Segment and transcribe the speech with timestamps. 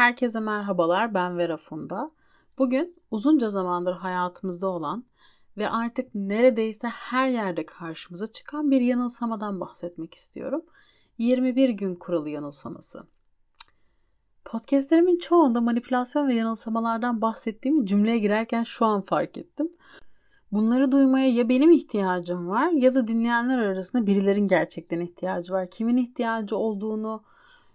[0.00, 2.10] Herkese merhabalar, ben Vera Funda.
[2.58, 5.04] Bugün uzunca zamandır hayatımızda olan
[5.56, 10.62] ve artık neredeyse her yerde karşımıza çıkan bir yanılsamadan bahsetmek istiyorum.
[11.18, 13.02] 21 gün kuralı yanılsaması.
[14.44, 19.68] Podcastlerimin çoğunda manipülasyon ve yanılsamalardan bahsettiğimi cümleye girerken şu an fark ettim.
[20.52, 25.70] Bunları duymaya ya benim ihtiyacım var ya da dinleyenler arasında birilerin gerçekten ihtiyacı var.
[25.70, 27.22] Kimin ihtiyacı olduğunu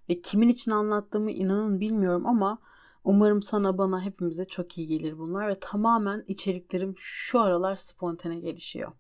[0.10, 2.60] ve kimin için anlattığımı inanın bilmiyorum ama
[3.04, 8.92] umarım sana bana hepimize çok iyi gelir bunlar ve tamamen içeriklerim şu aralar spontane gelişiyor.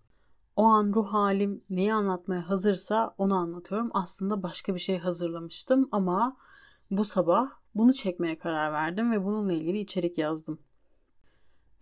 [0.55, 3.89] O an ruh halim neyi anlatmaya hazırsa onu anlatıyorum.
[3.93, 6.37] Aslında başka bir şey hazırlamıştım ama
[6.91, 10.59] bu sabah bunu çekmeye karar verdim ve bununla ilgili içerik yazdım.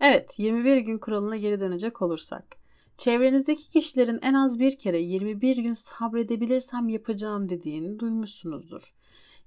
[0.00, 2.56] Evet, 21 gün kuralına geri dönecek olursak.
[2.96, 8.94] Çevrenizdeki kişilerin en az bir kere 21 gün sabredebilirsem yapacağım dediğini duymuşsunuzdur.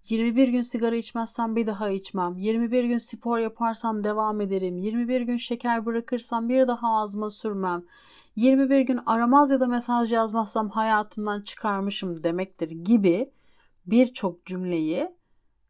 [0.10, 2.38] 21 gün sigara içmezsem bir daha içmem.
[2.38, 4.78] 21 gün spor yaparsam devam ederim.
[4.78, 7.84] 21 gün şeker bırakırsam bir daha ağzıma sürmem.
[8.36, 13.32] 21 gün aramaz ya da mesaj yazmazsam hayatımdan çıkarmışım demektir gibi
[13.86, 15.10] birçok cümleyi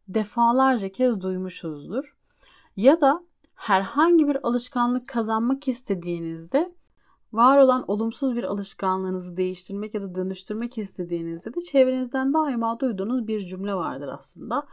[0.08, 2.16] defalarca kez duymuşuzdur.
[2.76, 3.24] Ya da
[3.56, 6.77] herhangi bir alışkanlık kazanmak istediğinizde
[7.34, 13.40] var olan olumsuz bir alışkanlığınızı değiştirmek ya da dönüştürmek istediğinizde de çevrenizden daima duyduğunuz bir
[13.40, 14.68] cümle vardır aslında.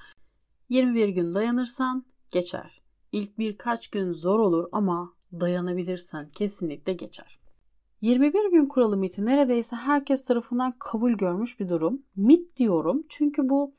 [0.68, 2.82] 21 gün dayanırsan geçer.
[3.12, 7.38] İlk birkaç gün zor olur ama dayanabilirsen kesinlikle geçer.
[8.00, 12.02] 21 gün kuralı miti neredeyse herkes tarafından kabul görmüş bir durum.
[12.16, 13.74] Mit diyorum çünkü bu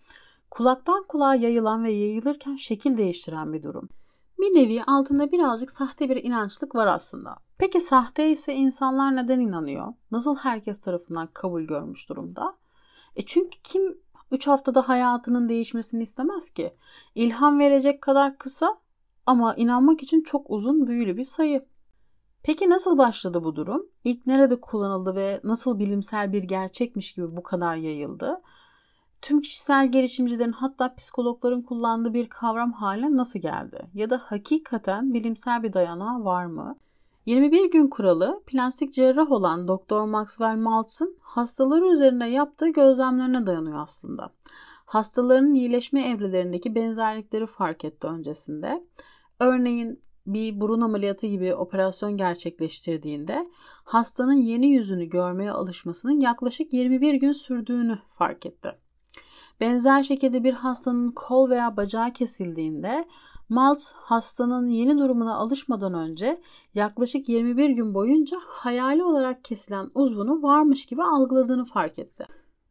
[0.51, 3.89] kulaktan kulağa yayılan ve yayılırken şekil değiştiren bir durum.
[4.39, 7.44] Bir nevi altında birazcık sahte bir inançlık var aslında.
[7.57, 9.93] Peki sahte ise insanlar neden inanıyor?
[10.11, 12.57] Nasıl herkes tarafından kabul görmüş durumda?
[13.15, 13.97] E çünkü kim
[14.31, 16.75] 3 haftada hayatının değişmesini istemez ki?
[17.15, 18.77] İlham verecek kadar kısa
[19.25, 21.65] ama inanmak için çok uzun büyülü bir sayı.
[22.43, 23.87] Peki nasıl başladı bu durum?
[24.03, 28.41] İlk nerede kullanıldı ve nasıl bilimsel bir gerçekmiş gibi bu kadar yayıldı?
[29.25, 33.87] tüm kişisel gelişimcilerin hatta psikologların kullandığı bir kavram haline nasıl geldi?
[33.93, 36.75] Ya da hakikaten bilimsel bir dayanağı var mı?
[37.25, 40.05] 21 gün kuralı plastik cerrah olan Dr.
[40.05, 44.29] Maxwell Maltz'ın hastaları üzerinde yaptığı gözlemlerine dayanıyor aslında.
[44.85, 48.83] Hastaların iyileşme evrelerindeki benzerlikleri fark etti öncesinde.
[49.39, 53.49] Örneğin bir burun ameliyatı gibi operasyon gerçekleştirdiğinde
[53.83, 58.71] hastanın yeni yüzünü görmeye alışmasının yaklaşık 21 gün sürdüğünü fark etti.
[59.59, 63.05] Benzer şekilde bir hastanın kol veya bacağı kesildiğinde
[63.49, 66.41] Maltz hastanın yeni durumuna alışmadan önce
[66.73, 72.25] yaklaşık 21 gün boyunca hayali olarak kesilen uzvunu varmış gibi algıladığını fark etti.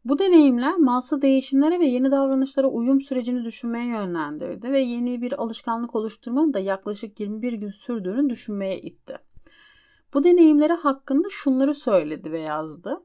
[0.04, 5.94] Bu deneyimler Maltz'ı değişimlere ve yeni davranışlara uyum sürecini düşünmeye yönlendirdi ve yeni bir alışkanlık
[5.94, 9.18] oluşturmanın da yaklaşık 21 gün sürdüğünü düşünmeye itti.
[10.14, 13.02] Bu deneyimleri hakkında şunları söyledi ve yazdı.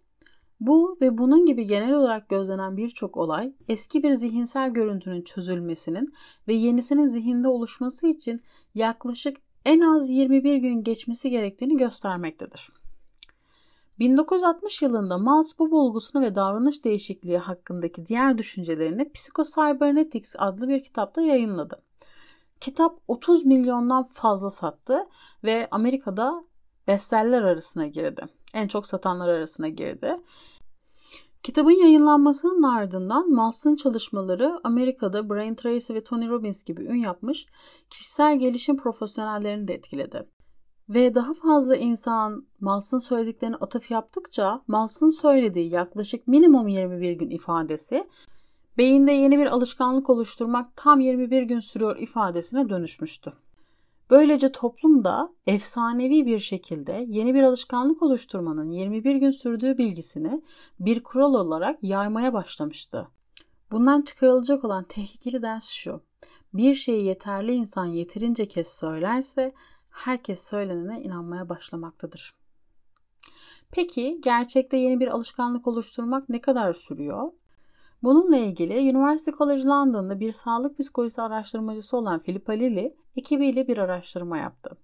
[0.59, 6.13] Bu ve bunun gibi genel olarak gözlenen birçok olay eski bir zihinsel görüntünün çözülmesinin
[6.47, 8.41] ve yenisinin zihinde oluşması için
[8.75, 12.69] yaklaşık en az 21 gün geçmesi gerektiğini göstermektedir.
[13.99, 21.21] 1960 yılında Maltz bu bulgusunu ve davranış değişikliği hakkındaki diğer düşüncelerini Psychocybernetics adlı bir kitapta
[21.21, 21.81] yayınladı.
[22.61, 25.07] Kitap 30 milyondan fazla sattı
[25.43, 26.43] ve Amerika'da
[26.87, 28.25] bestseller arasına girdi.
[28.53, 30.17] En çok satanlar arasına girdi.
[31.43, 37.45] Kitabın yayınlanmasının ardından Maltz'ın çalışmaları Amerika'da Brian Tracy ve Tony Robbins gibi ün yapmış
[37.89, 40.27] kişisel gelişim profesyonellerini de etkiledi.
[40.89, 48.07] Ve daha fazla insan Maltz'ın söylediklerini atıf yaptıkça Maltz'ın söylediği yaklaşık minimum 21 gün ifadesi
[48.77, 53.31] beyinde yeni bir alışkanlık oluşturmak tam 21 gün sürüyor ifadesine dönüşmüştü.
[54.09, 60.41] Böylece toplumda efsanevi bir şekilde yeni bir alışkanlık oluşturmanın 21 gün sürdüğü bilgisini
[60.79, 63.07] bir kural olarak yaymaya başlamıştı.
[63.71, 66.01] Bundan çıkarılacak olan tehlikeli ders şu.
[66.53, 69.53] Bir şeyi yeterli insan yeterince kez söylerse
[69.89, 72.35] herkes söylenene inanmaya başlamaktadır.
[73.71, 77.31] Peki gerçekte yeni bir alışkanlık oluşturmak ne kadar sürüyor?
[78.03, 84.37] Bununla ilgili University College London'da bir sağlık psikolojisi araştırmacısı olan Philippa Lilly ekibiyle bir araştırma
[84.37, 84.77] yaptı.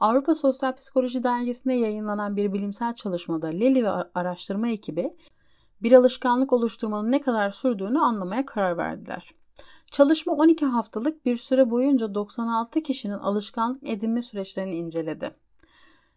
[0.00, 5.16] Avrupa Sosyal Psikoloji Dergisi'nde yayınlanan bir bilimsel çalışmada Lilly ve araştırma ekibi
[5.82, 9.34] bir alışkanlık oluşturmanın ne kadar sürdüğünü anlamaya karar verdiler.
[9.90, 15.34] Çalışma 12 haftalık bir süre boyunca 96 kişinin alışkanlık edinme süreçlerini inceledi.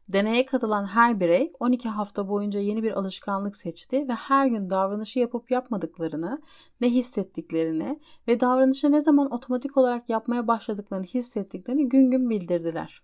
[0.10, 5.20] Deneye katılan her birey 12 hafta boyunca yeni bir alışkanlık seçti ve her gün davranışı
[5.20, 6.42] yapıp yapmadıklarını,
[6.82, 13.02] ne hissettiklerini ve davranışı ne zaman otomatik olarak yapmaya başladıklarını hissettiklerini gün gün bildirdiler.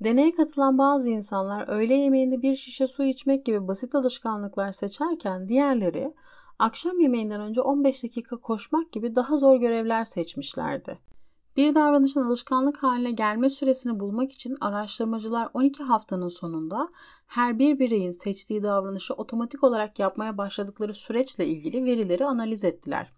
[0.00, 6.14] Deneye katılan bazı insanlar öğle yemeğinde bir şişe su içmek gibi basit alışkanlıklar seçerken diğerleri
[6.58, 10.98] akşam yemeğinden önce 15 dakika koşmak gibi daha zor görevler seçmişlerdi.
[11.56, 16.88] Bir davranışın alışkanlık haline gelme süresini bulmak için araştırmacılar 12 haftanın sonunda
[17.26, 23.12] her bir bireyin seçtiği davranışı otomatik olarak yapmaya başladıkları süreçle ilgili verileri analiz ettiler.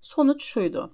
[0.00, 0.90] Sonuç şuydu.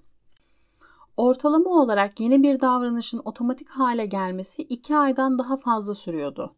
[1.17, 6.55] Ortalama olarak yeni bir davranışın otomatik hale gelmesi 2 aydan daha fazla sürüyordu.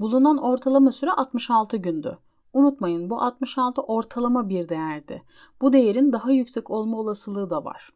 [0.00, 2.18] Bulunan ortalama süre 66 gündü.
[2.52, 5.22] Unutmayın bu 66 ortalama bir değerdi.
[5.60, 7.92] Bu değerin daha yüksek olma olasılığı da var.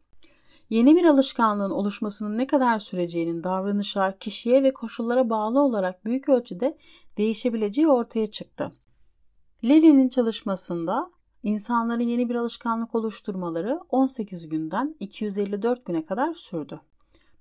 [0.69, 6.77] Yeni bir alışkanlığın oluşmasının ne kadar süreceğinin davranışa, kişiye ve koşullara bağlı olarak büyük ölçüde
[7.17, 8.71] değişebileceği ortaya çıktı.
[9.63, 11.11] Lilly'nin çalışmasında
[11.43, 16.79] insanların yeni bir alışkanlık oluşturmaları 18 günden 254 güne kadar sürdü.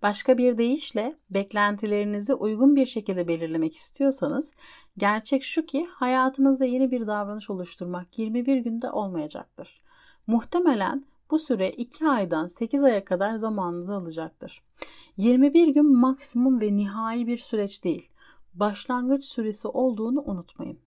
[0.03, 4.53] Başka bir deyişle beklentilerinizi uygun bir şekilde belirlemek istiyorsanız
[4.99, 9.81] gerçek şu ki hayatınızda yeni bir davranış oluşturmak 21 günde olmayacaktır.
[10.27, 14.63] Muhtemelen bu süre 2 aydan 8 aya kadar zamanınızı alacaktır.
[15.17, 18.09] 21 gün maksimum ve nihai bir süreç değil.
[18.55, 20.79] Başlangıç süresi olduğunu unutmayın.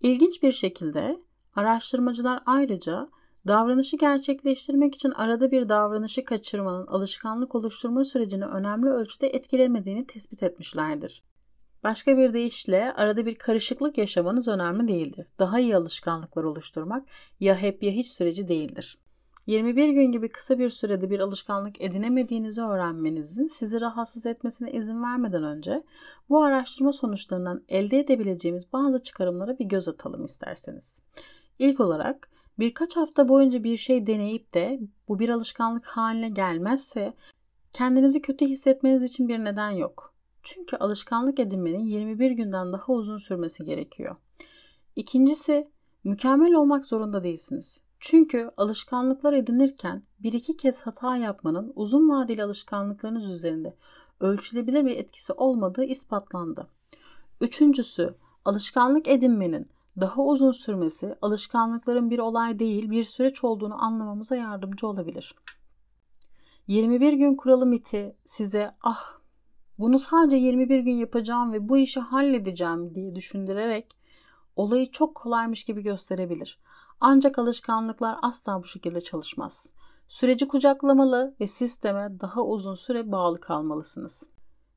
[0.00, 1.20] İlginç bir şekilde
[1.54, 3.08] araştırmacılar ayrıca
[3.46, 11.22] davranışı gerçekleştirmek için arada bir davranışı kaçırmanın alışkanlık oluşturma sürecini önemli ölçüde etkilemediğini tespit etmişlerdir.
[11.84, 15.26] Başka bir deyişle arada bir karışıklık yaşamanız önemli değildir.
[15.38, 17.08] Daha iyi alışkanlıklar oluşturmak
[17.40, 18.98] ya hep ya hiç süreci değildir.
[19.46, 25.44] 21 gün gibi kısa bir sürede bir alışkanlık edinemediğinizi öğrenmenizin sizi rahatsız etmesine izin vermeden
[25.44, 25.82] önce
[26.28, 31.00] bu araştırma sonuçlarından elde edebileceğimiz bazı çıkarımlara bir göz atalım isterseniz.
[31.58, 37.14] İlk olarak birkaç hafta boyunca bir şey deneyip de bu bir alışkanlık haline gelmezse
[37.72, 40.14] kendinizi kötü hissetmeniz için bir neden yok.
[40.42, 44.16] Çünkü alışkanlık edinmenin 21 günden daha uzun sürmesi gerekiyor.
[44.96, 45.68] İkincisi,
[46.04, 47.83] mükemmel olmak zorunda değilsiniz.
[48.06, 53.76] Çünkü alışkanlıklar edinirken bir iki kez hata yapmanın uzun vadeli alışkanlıklarınız üzerinde
[54.20, 56.66] ölçülebilir bir etkisi olmadığı ispatlandı.
[57.40, 58.14] Üçüncüsü,
[58.44, 59.68] alışkanlık edinmenin
[60.00, 65.34] daha uzun sürmesi alışkanlıkların bir olay değil bir süreç olduğunu anlamamıza yardımcı olabilir.
[66.66, 69.18] 21 gün kuralı miti size ah
[69.78, 73.96] bunu sadece 21 gün yapacağım ve bu işi halledeceğim diye düşündürerek
[74.56, 76.58] olayı çok kolaymış gibi gösterebilir.
[77.06, 79.66] Ancak alışkanlıklar asla bu şekilde çalışmaz.
[80.08, 84.28] Süreci kucaklamalı ve sisteme daha uzun süre bağlı kalmalısınız.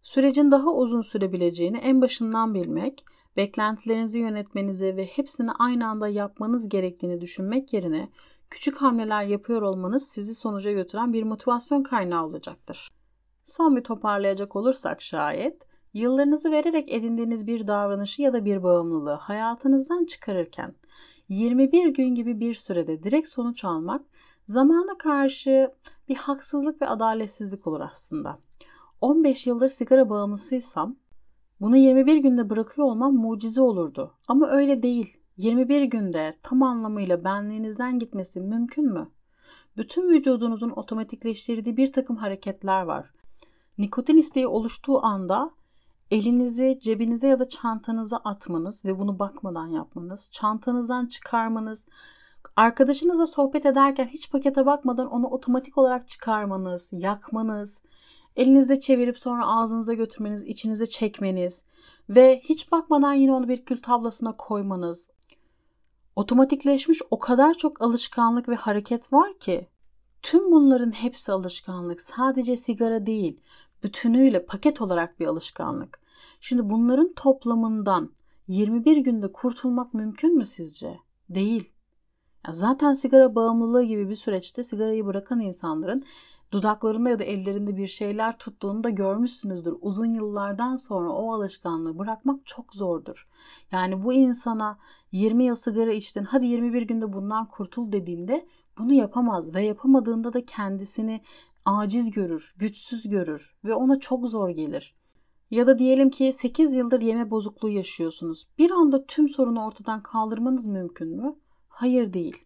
[0.04, 3.06] Sürecin daha uzun sürebileceğini en başından bilmek,
[3.38, 8.10] beklentilerinizi yönetmenizi ve hepsini aynı anda yapmanız gerektiğini düşünmek yerine
[8.50, 12.90] küçük hamleler yapıyor olmanız sizi sonuca götüren bir motivasyon kaynağı olacaktır.
[13.44, 15.62] Son bir toparlayacak olursak şayet,
[15.94, 20.76] yıllarınızı vererek edindiğiniz bir davranışı ya da bir bağımlılığı hayatınızdan çıkarırken
[21.30, 24.06] 21 gün gibi bir sürede direkt sonuç almak
[24.48, 25.72] zamana karşı
[26.10, 28.40] bir haksızlık ve adaletsizlik olur aslında.
[29.02, 30.96] 15 yıldır sigara bağımlısıysam
[31.62, 34.14] bunu 21 günde bırakıyor olmam mucize olurdu.
[34.28, 35.18] Ama öyle değil.
[35.38, 39.10] 21 günde tam anlamıyla benliğinizden gitmesi mümkün mü?
[39.78, 43.12] Bütün vücudunuzun otomatikleştirdiği bir takım hareketler var.
[43.78, 45.52] Nikotin isteği oluştuğu anda
[46.12, 51.86] elinizi cebinize ya da çantanıza atmanız ve bunu bakmadan yapmanız, çantanızdan çıkarmanız,
[52.56, 57.82] arkadaşınızla sohbet ederken hiç pakete bakmadan onu otomatik olarak çıkarmanız, yakmanız,
[58.36, 61.64] elinizde çevirip sonra ağzınıza götürmeniz, içinize çekmeniz
[62.10, 65.10] ve hiç bakmadan yine onu bir kül tablasına koymanız.
[66.16, 69.68] Otomatikleşmiş o kadar çok alışkanlık ve hareket var ki
[70.22, 72.02] tüm bunların hepsi alışkanlık.
[72.02, 73.40] Sadece sigara değil
[73.84, 76.00] bütünüyle paket olarak bir alışkanlık.
[76.40, 78.12] Şimdi bunların toplamından
[78.48, 81.00] 21 günde kurtulmak mümkün mü sizce?
[81.30, 81.72] Değil.
[82.48, 86.04] Ya zaten sigara bağımlılığı gibi bir süreçte sigarayı bırakan insanların
[86.52, 89.76] dudaklarında ya da ellerinde bir şeyler tuttuğunu da görmüşsünüzdür.
[89.82, 93.28] Uzun yıllardan sonra o alışkanlığı bırakmak çok zordur.
[93.72, 94.78] Yani bu insana
[95.12, 100.46] 20 yıl sigara içtin hadi 21 günde bundan kurtul dediğinde bunu yapamaz ve yapamadığında da
[100.46, 101.22] kendisini
[101.68, 104.96] aciz görür, güçsüz görür ve ona çok zor gelir.
[105.52, 108.48] Ya da diyelim ki 8 yıldır yeme bozukluğu yaşıyorsunuz.
[108.58, 111.36] Bir anda tüm sorunu ortadan kaldırmanız mümkün mü?
[111.68, 112.46] Hayır değil.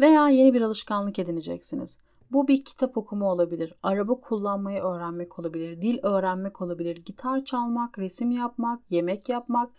[0.00, 1.98] Veya yeni bir alışkanlık edineceksiniz.
[2.30, 8.30] Bu bir kitap okuma olabilir, araba kullanmayı öğrenmek olabilir, dil öğrenmek olabilir, gitar çalmak, resim
[8.30, 9.70] yapmak, yemek yapmak,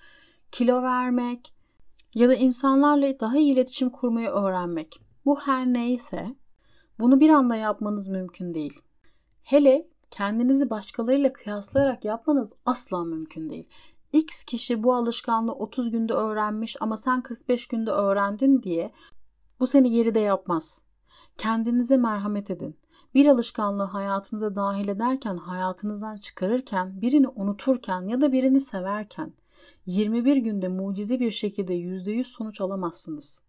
[0.52, 1.54] kilo vermek
[2.14, 5.02] ya da insanlarla daha iyi iletişim kurmayı öğrenmek.
[5.26, 6.36] Bu her neyse
[7.00, 8.82] bunu bir anda yapmanız mümkün değil.
[9.44, 13.68] Hele kendinizi başkalarıyla kıyaslayarak yapmanız asla mümkün değil.
[14.14, 18.92] X kişi bu alışkanlığı 30 günde öğrenmiş ama sen 45 günde öğrendin diye
[19.60, 20.82] bu seni geride yapmaz.
[21.38, 22.76] Kendinize merhamet edin.
[23.14, 29.34] Bir alışkanlığı hayatınıza dahil ederken, hayatınızdan çıkarırken, birini unuturken ya da birini severken
[29.86, 33.43] 21 günde mucize bir şekilde %100 sonuç alamazsınız.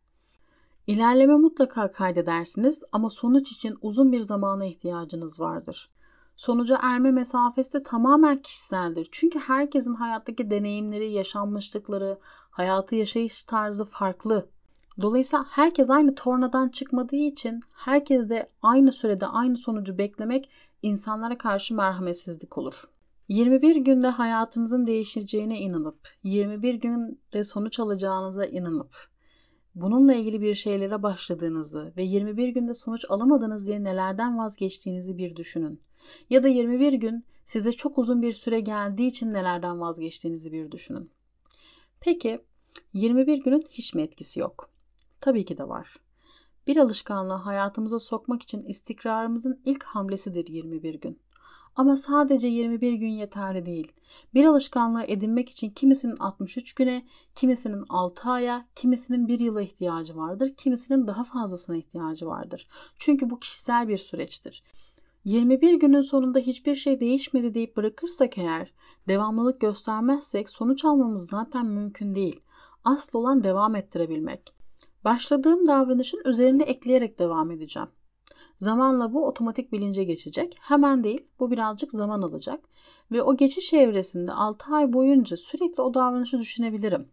[0.86, 5.90] İlerleme mutlaka kaydedersiniz ama sonuç için uzun bir zamana ihtiyacınız vardır.
[6.36, 9.08] Sonuca erme mesafesi de tamamen kişiseldir.
[9.12, 12.18] Çünkü herkesin hayattaki deneyimleri, yaşanmışlıkları,
[12.50, 14.48] hayatı yaşayış tarzı farklı.
[15.00, 20.50] Dolayısıyla herkes aynı tornadan çıkmadığı için herkes de aynı sürede aynı sonucu beklemek
[20.82, 22.74] insanlara karşı merhametsizlik olur.
[23.28, 29.13] 21 günde hayatınızın değişeceğine inanıp, 21 günde sonuç alacağınıza inanıp,
[29.74, 35.80] bununla ilgili bir şeylere başladığınızı ve 21 günde sonuç alamadınız diye nelerden vazgeçtiğinizi bir düşünün.
[36.30, 41.10] Ya da 21 gün size çok uzun bir süre geldiği için nelerden vazgeçtiğinizi bir düşünün.
[42.00, 42.40] Peki
[42.92, 44.70] 21 günün hiç mi etkisi yok?
[45.20, 45.96] Tabii ki de var.
[46.66, 51.18] Bir alışkanlığı hayatımıza sokmak için istikrarımızın ilk hamlesidir 21 gün.
[51.76, 53.92] Ama sadece 21 gün yeterli değil.
[54.34, 60.54] Bir alışkanlığı edinmek için kimisinin 63 güne, kimisinin 6 aya, kimisinin 1 yıla ihtiyacı vardır,
[60.56, 62.68] kimisinin daha fazlasına ihtiyacı vardır.
[62.98, 64.62] Çünkü bu kişisel bir süreçtir.
[65.24, 68.72] 21 günün sonunda hiçbir şey değişmedi deyip bırakırsak eğer,
[69.08, 72.40] devamlılık göstermezsek sonuç almamız zaten mümkün değil.
[72.84, 74.54] Asıl olan devam ettirebilmek.
[75.04, 77.88] Başladığım davranışın üzerine ekleyerek devam edeceğim.
[78.58, 80.56] Zamanla bu otomatik bilince geçecek.
[80.60, 82.60] Hemen değil, bu birazcık zaman alacak.
[83.12, 87.08] Ve o geçiş evresinde 6 ay boyunca sürekli o davranışı düşünebilirim.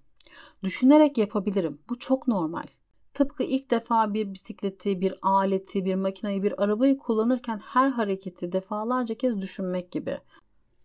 [0.64, 1.80] Düşünerek yapabilirim.
[1.90, 2.66] Bu çok normal.
[3.14, 9.16] Tıpkı ilk defa bir bisikleti, bir aleti, bir makineyi, bir arabayı kullanırken her hareketi defalarca
[9.16, 10.18] kez düşünmek gibi.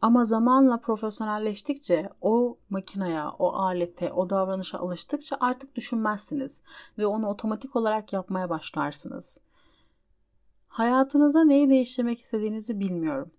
[0.03, 6.63] Ama zamanla profesyonelleştikçe o makineye, o alete, o davranışa alıştıkça artık düşünmezsiniz
[6.99, 9.39] ve onu otomatik olarak yapmaya başlarsınız.
[10.77, 13.31] Hayatınızda neyi değiştirmek istediğinizi bilmiyorum.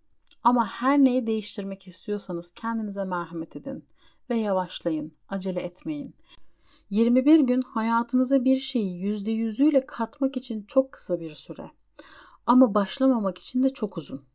[0.44, 3.86] Ama her neyi değiştirmek istiyorsanız kendinize merhamet edin
[4.30, 6.16] ve yavaşlayın, acele etmeyin.
[6.90, 11.72] 21 gün hayatınıza bir şeyi %100'üyle katmak için çok kısa bir süre.
[12.46, 14.26] Ama başlamamak için de çok uzun.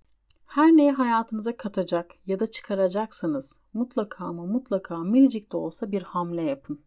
[0.47, 6.43] Her neyi hayatınıza katacak ya da çıkaracaksanız mutlaka ama mutlaka minicik de olsa bir hamle
[6.43, 6.81] yapın.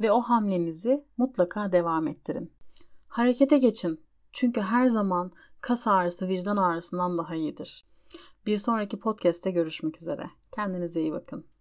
[0.00, 2.52] Ve o hamlenizi mutlaka devam ettirin.
[3.08, 4.00] Harekete geçin.
[4.32, 7.86] Çünkü her zaman kas ağrısı vicdan ağrısından daha iyidir.
[8.46, 10.30] Bir sonraki podcast'te görüşmek üzere.
[10.54, 11.51] Kendinize iyi bakın.